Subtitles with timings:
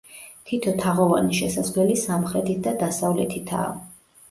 [0.51, 3.73] თითო თაღოვანი შესასვლელი სამხრეთით და დასავლეთითაა.